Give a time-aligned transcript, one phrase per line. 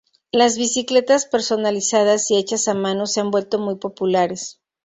[0.31, 4.59] Las bicicletas personalizadas y hechas a mano se han vuelto muy populares.